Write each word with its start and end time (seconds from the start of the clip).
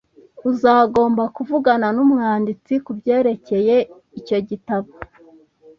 Uzagomba 0.49 1.23
kuvugana 1.35 1.87
numwanditsi 1.95 2.73
kubyerekeye 2.85 3.77
icyo 4.19 4.37
gitabo 4.49 4.89